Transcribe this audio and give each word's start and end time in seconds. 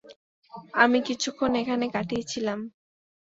আমি 0.73 0.99
কিছুক্ষণ 1.07 1.51
এখানে 1.55 1.85
কাটিয়েছিলাম। 1.89 2.59